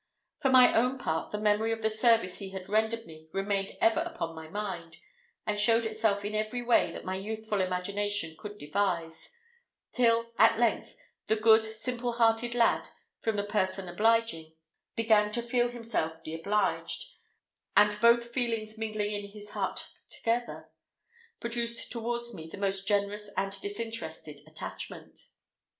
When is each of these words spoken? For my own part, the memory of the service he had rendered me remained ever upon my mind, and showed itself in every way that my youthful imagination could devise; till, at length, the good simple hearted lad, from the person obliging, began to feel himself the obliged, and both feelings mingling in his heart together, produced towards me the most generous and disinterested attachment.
For 0.41 0.49
my 0.49 0.73
own 0.73 0.97
part, 0.97 1.31
the 1.31 1.37
memory 1.37 1.71
of 1.71 1.83
the 1.83 1.89
service 1.91 2.39
he 2.39 2.49
had 2.49 2.67
rendered 2.67 3.05
me 3.05 3.27
remained 3.31 3.73
ever 3.79 3.99
upon 3.99 4.33
my 4.33 4.47
mind, 4.47 4.97
and 5.45 5.59
showed 5.59 5.85
itself 5.85 6.25
in 6.25 6.33
every 6.33 6.63
way 6.63 6.91
that 6.91 7.05
my 7.05 7.13
youthful 7.13 7.61
imagination 7.61 8.35
could 8.35 8.57
devise; 8.57 9.29
till, 9.91 10.31
at 10.39 10.57
length, 10.57 10.95
the 11.27 11.35
good 11.35 11.63
simple 11.63 12.13
hearted 12.13 12.55
lad, 12.55 12.89
from 13.19 13.35
the 13.35 13.43
person 13.43 13.87
obliging, 13.87 14.55
began 14.95 15.29
to 15.33 15.41
feel 15.43 15.69
himself 15.69 16.23
the 16.23 16.33
obliged, 16.33 17.11
and 17.77 17.99
both 18.01 18.25
feelings 18.31 18.79
mingling 18.79 19.11
in 19.11 19.27
his 19.29 19.51
heart 19.51 19.87
together, 20.09 20.71
produced 21.39 21.91
towards 21.91 22.33
me 22.33 22.47
the 22.47 22.57
most 22.57 22.87
generous 22.87 23.29
and 23.37 23.61
disinterested 23.61 24.41
attachment. 24.47 25.27